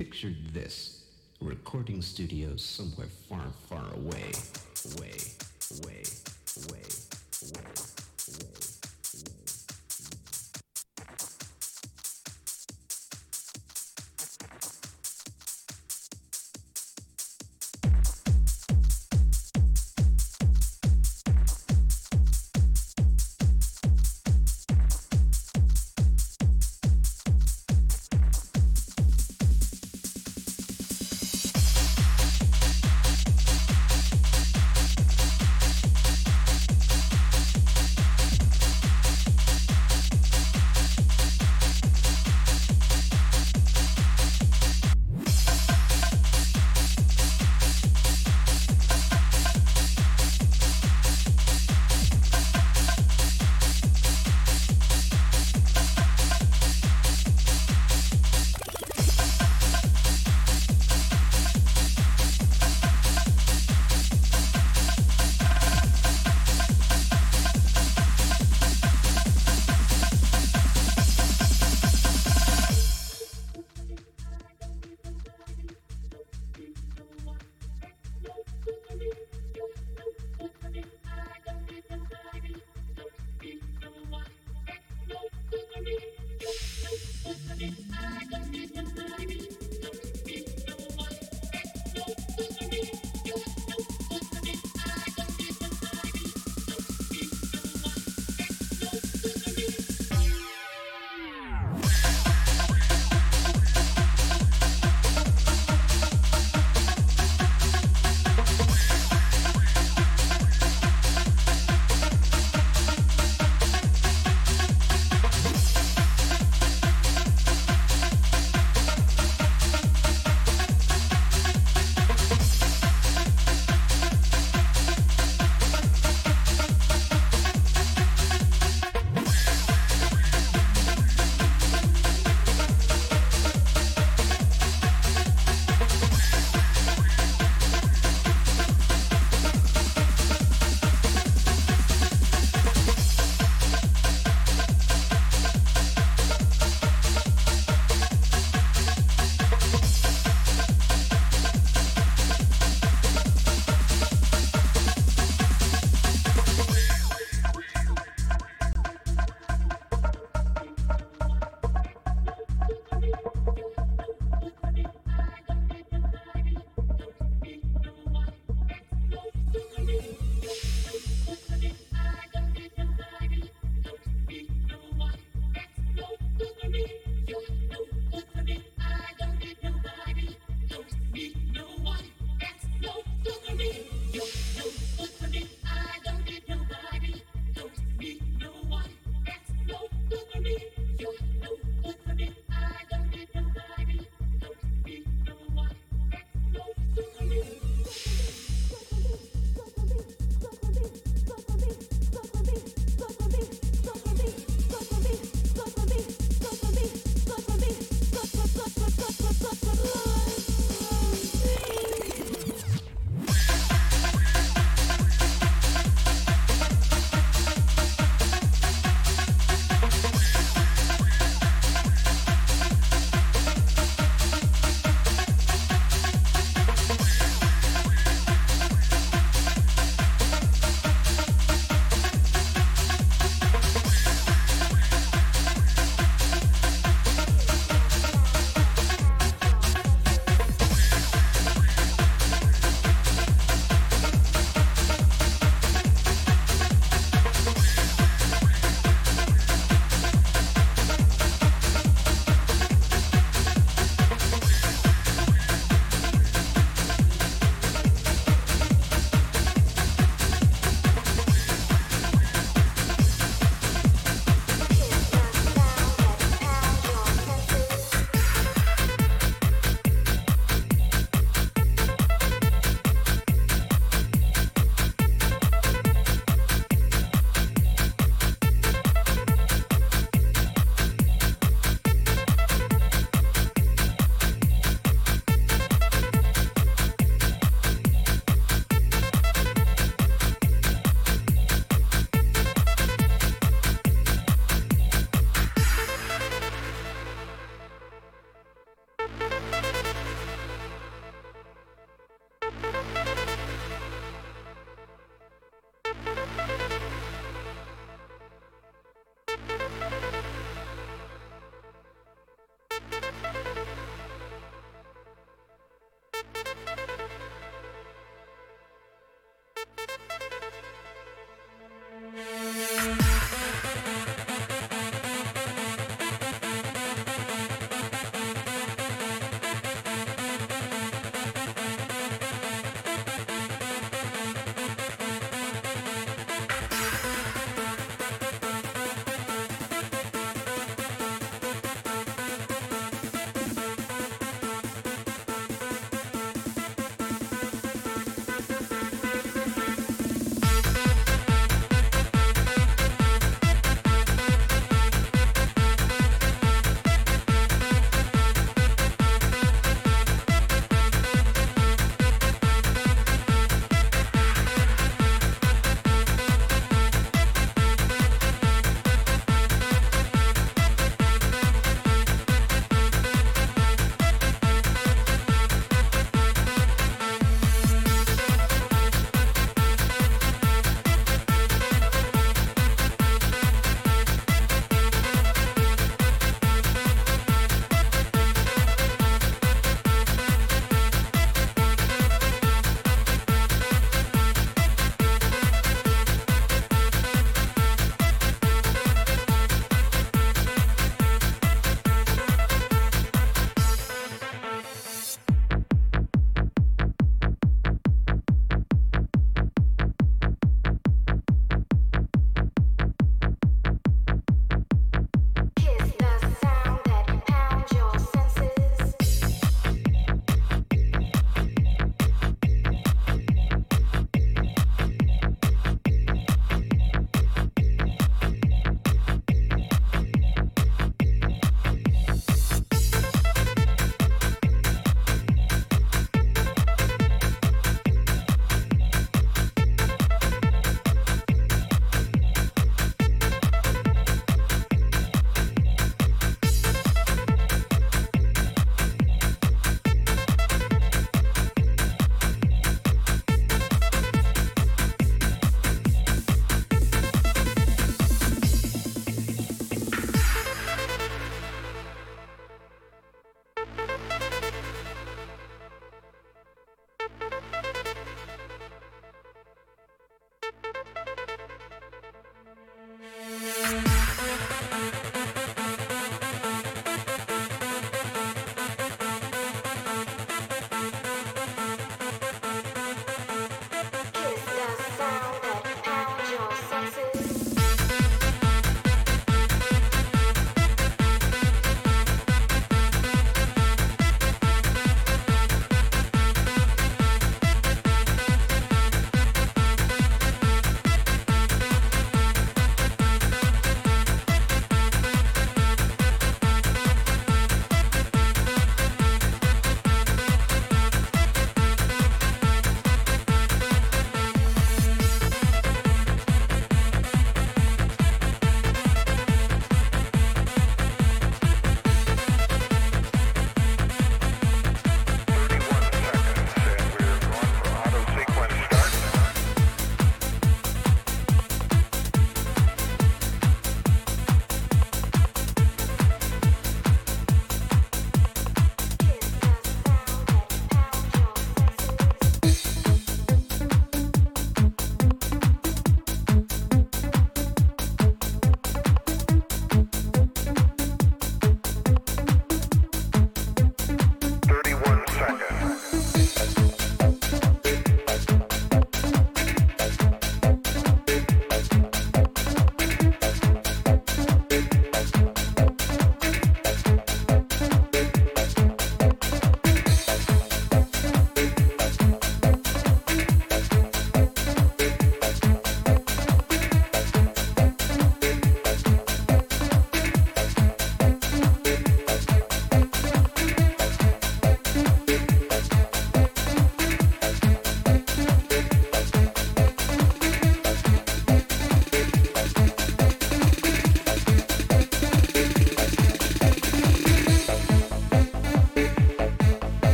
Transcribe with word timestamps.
Picture 0.00 0.32
this 0.54 1.02
recording 1.42 2.00
studio 2.00 2.56
somewhere 2.56 3.08
far, 3.28 3.44
far 3.68 3.84
away, 3.96 4.32
away, 4.96 5.12
away, 5.84 6.02
away, 6.56 6.80
away, 6.80 7.09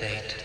meditate. 0.00 0.41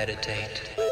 Meditate. 0.00 0.89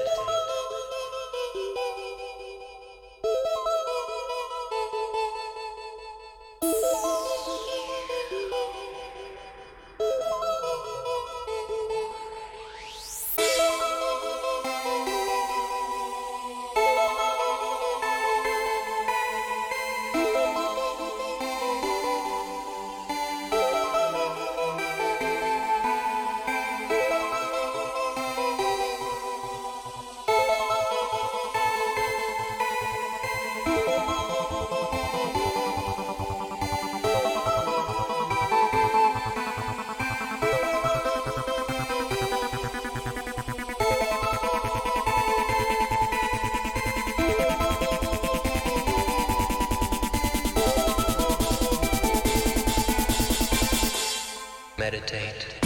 Meditate. 54.90 55.57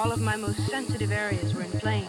All 0.00 0.12
of 0.12 0.20
my 0.20 0.34
most 0.34 0.66
sensitive 0.70 1.12
areas 1.12 1.52
were 1.52 1.60
inflamed. 1.60 2.08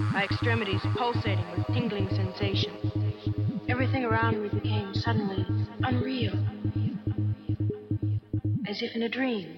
My 0.00 0.24
extremities 0.24 0.80
pulsating 0.96 1.44
with 1.54 1.66
tingling 1.66 2.08
sensation. 2.08 3.60
Everything 3.68 4.06
around 4.06 4.42
me 4.42 4.48
became 4.48 4.94
suddenly 4.94 5.44
unreal. 5.82 6.32
As 8.66 8.80
if 8.80 8.96
in 8.96 9.02
a 9.02 9.08
dream. 9.10 9.57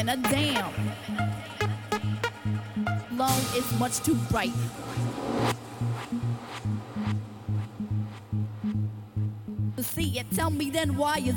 giving 0.00 0.08
a 0.08 0.16
damn. 0.28 0.72
Long 3.16 3.40
is 3.56 3.78
much 3.78 3.98
too 4.00 4.14
bright. 4.30 4.52
To 9.76 9.82
see 9.82 10.18
it, 10.18 10.26
tell 10.32 10.50
me 10.50 10.70
then 10.70 10.96
why 10.96 11.16
you. 11.16 11.34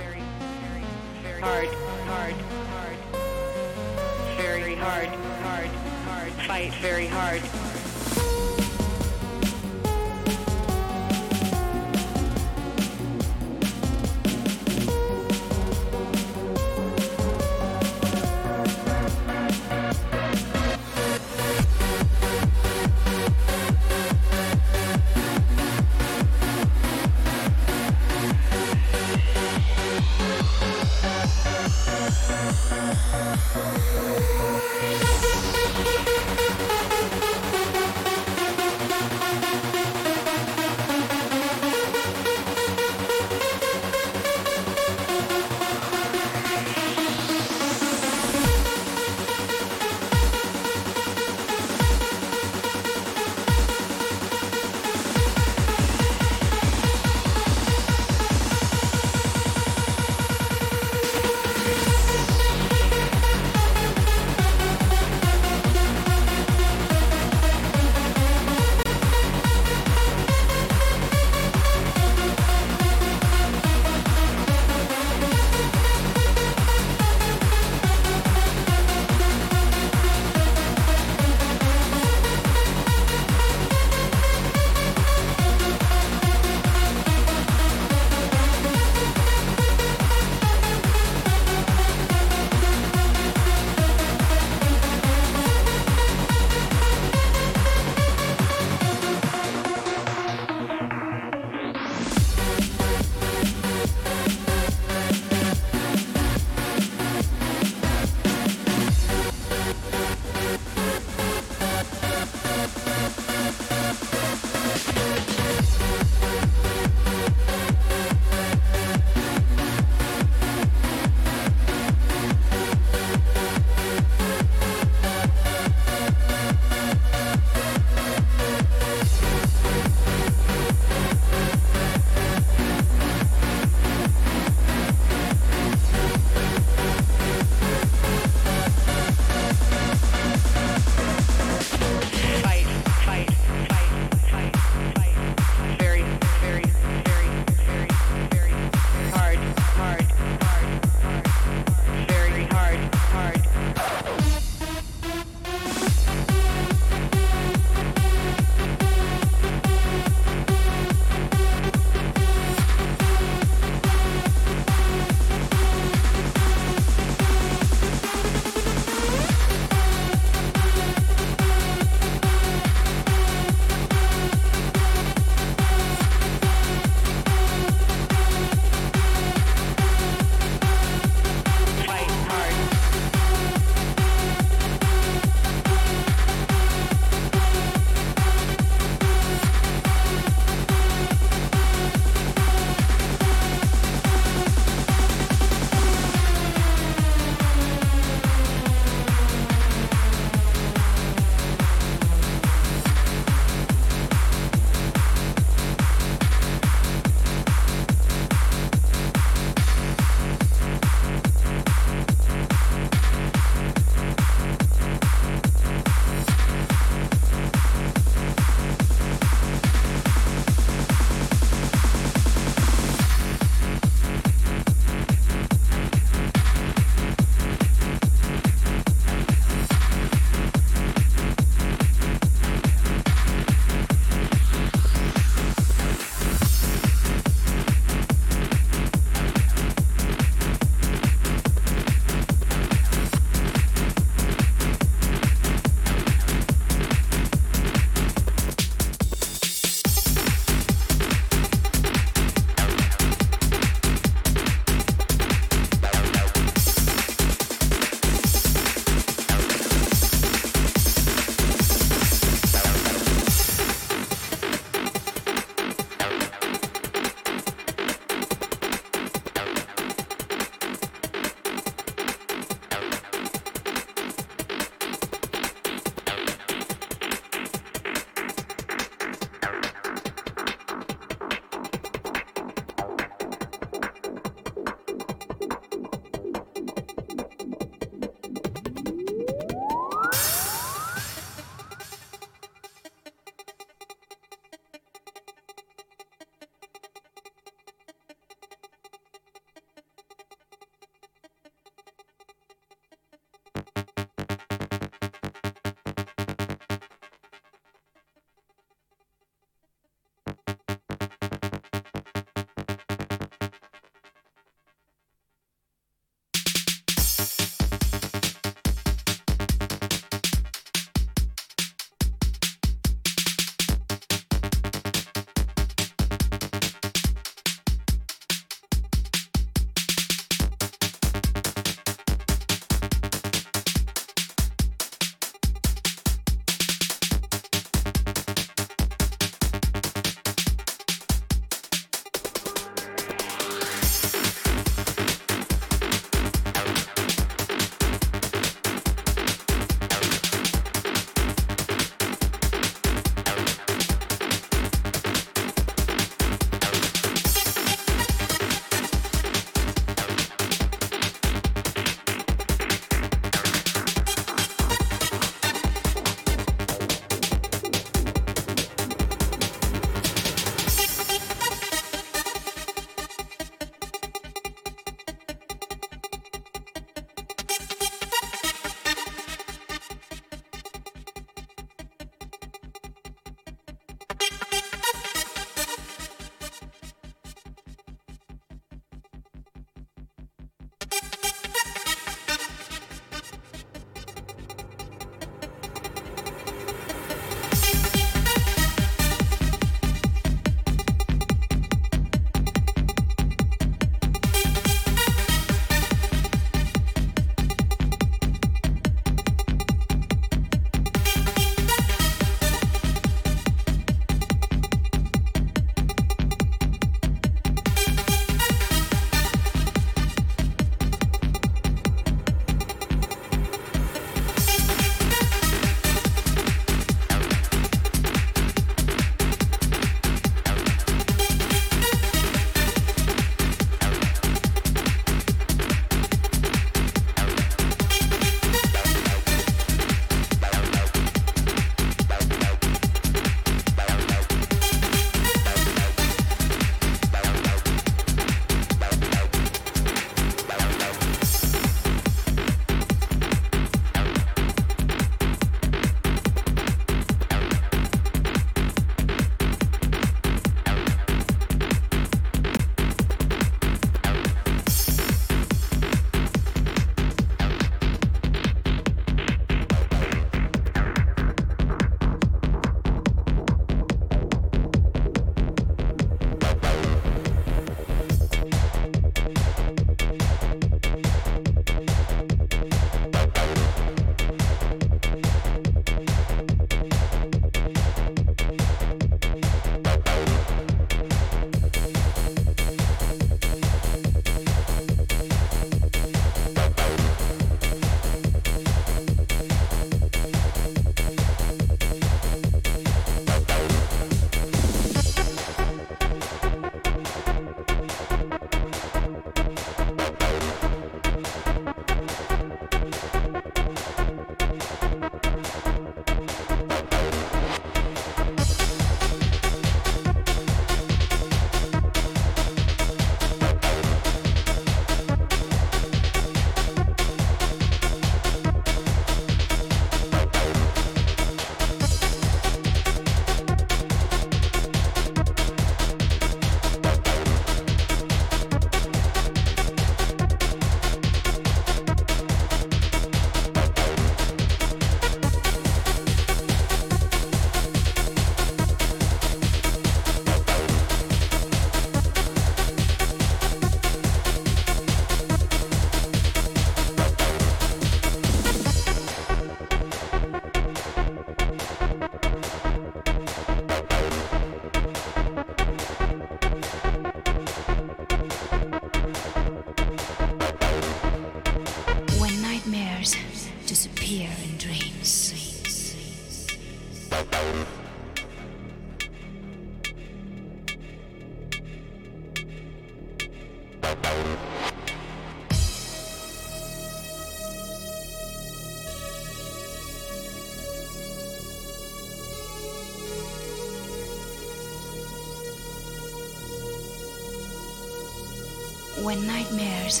When 599.06 599.24
nightmares 599.24 600.00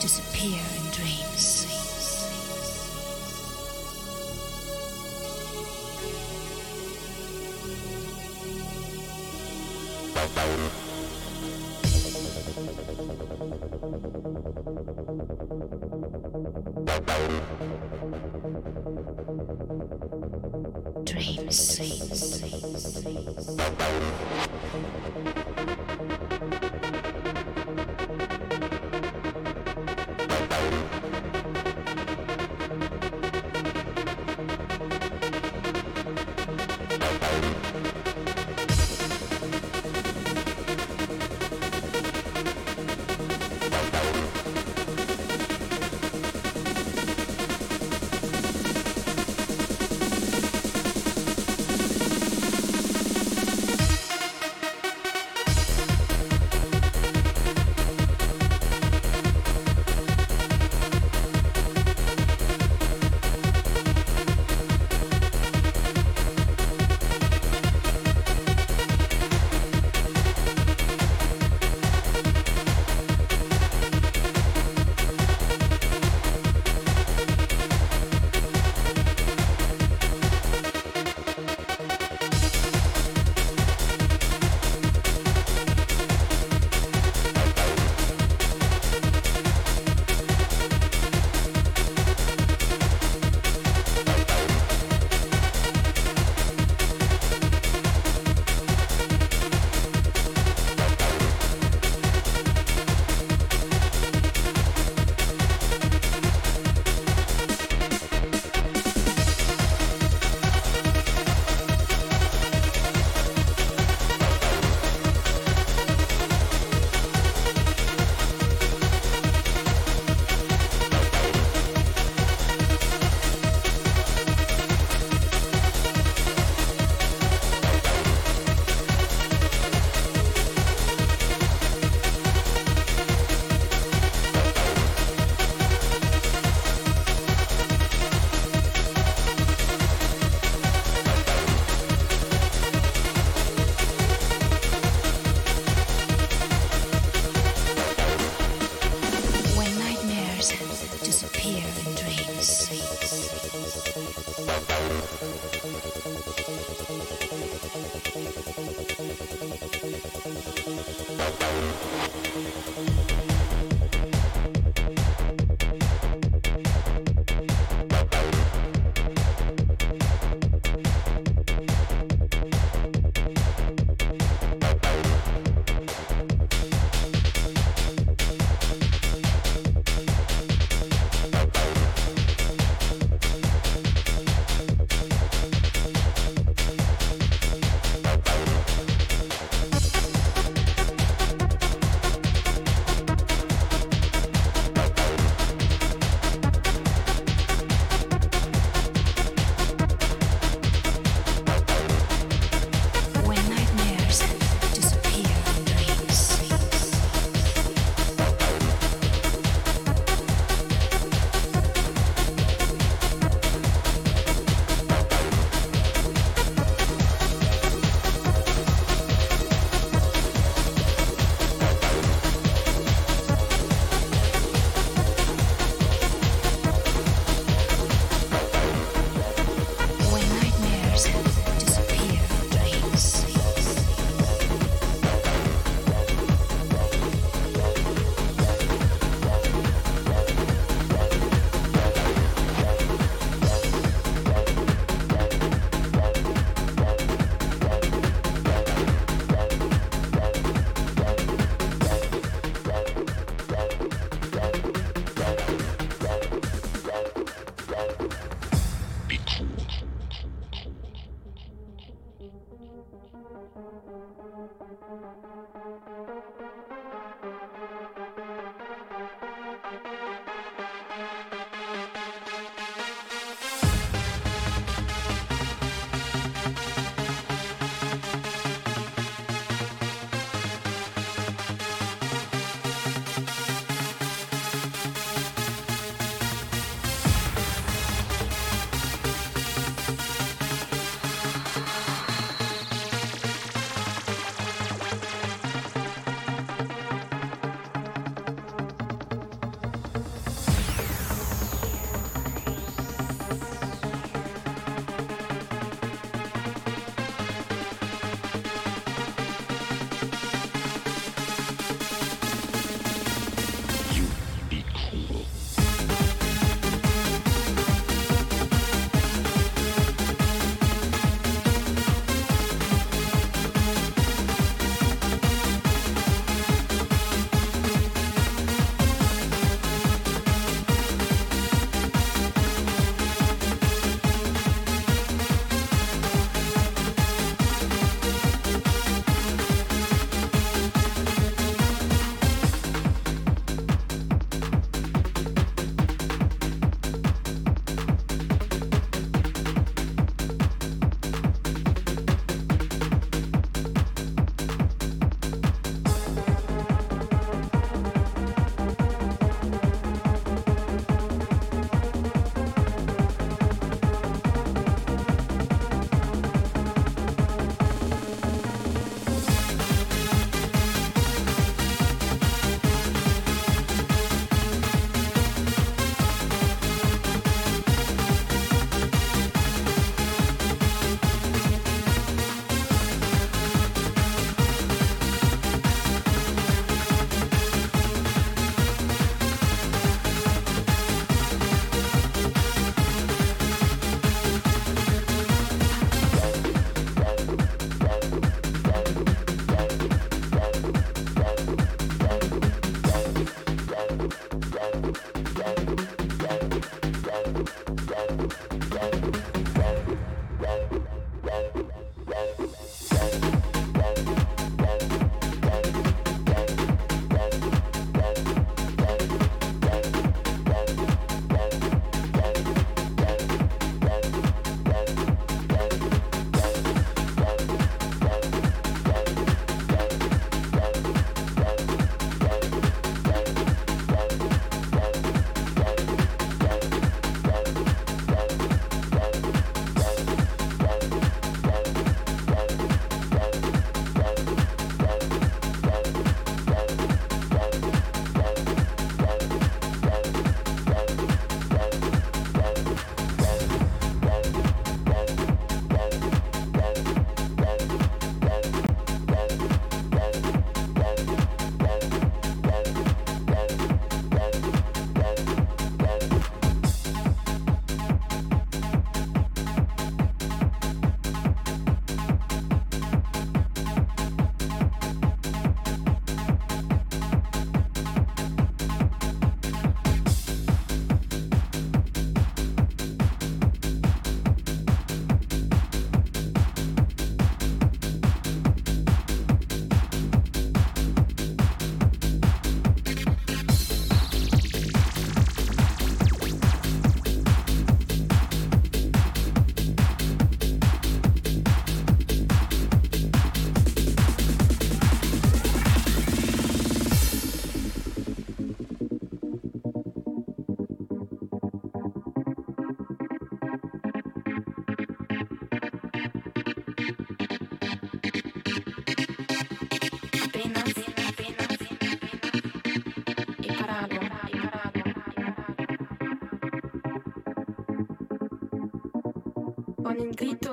disappear 0.00 0.60
in 0.76 0.90
dreams. 0.92 1.64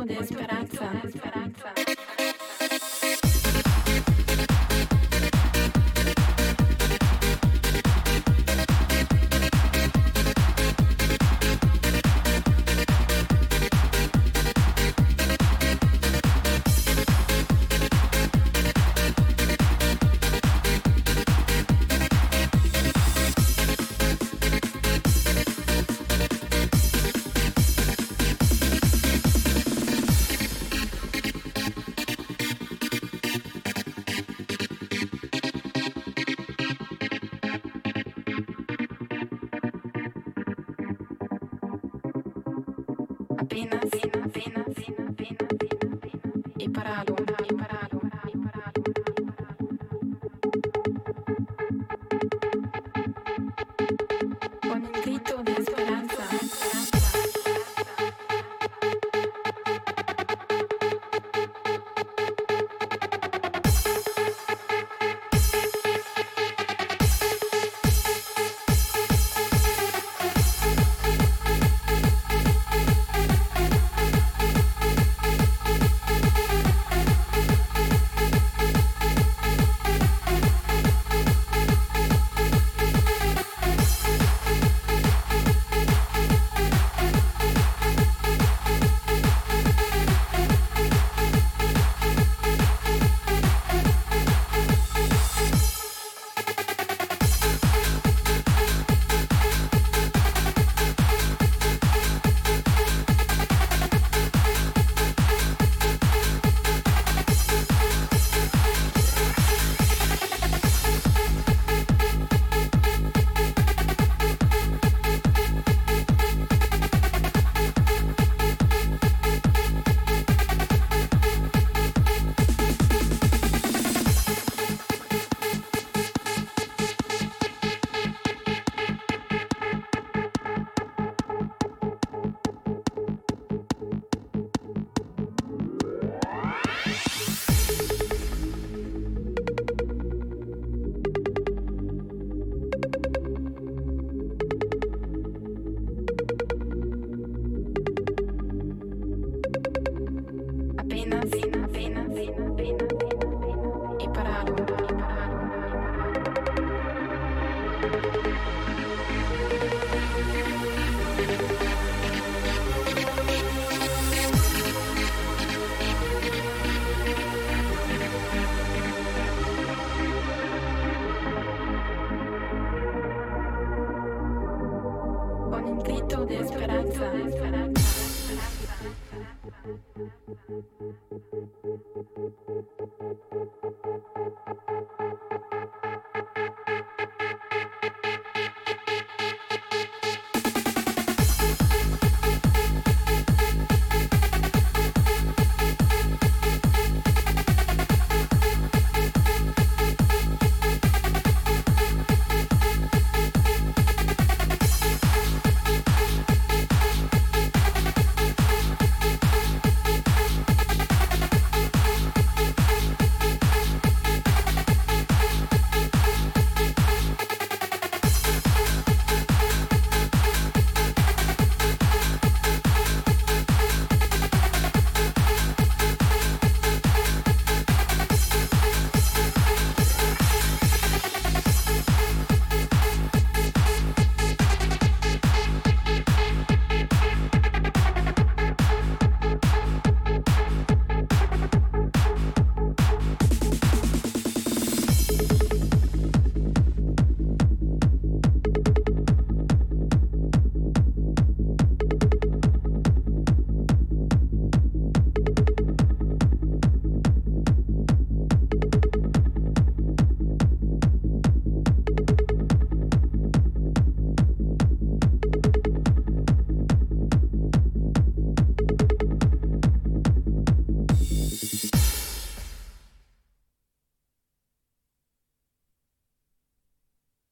un 0.01 0.07
grito 0.07 0.19
de 0.19 0.25
esperanza. 0.25 0.50